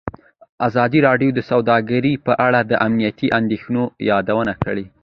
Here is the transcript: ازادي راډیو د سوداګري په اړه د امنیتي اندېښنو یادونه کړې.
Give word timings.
ازادي 0.67 0.99
راډیو 1.07 1.29
د 1.33 1.39
سوداګري 1.49 2.13
په 2.25 2.33
اړه 2.45 2.59
د 2.63 2.71
امنیتي 2.87 3.27
اندېښنو 3.39 3.83
یادونه 4.09 4.53
کړې. 4.63 4.85